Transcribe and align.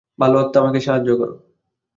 ভাল 0.19 0.33
আত্মা 0.37 0.57
আমাকে 0.61 0.79
সাহায্য 0.79 1.09
করো। 1.17 1.35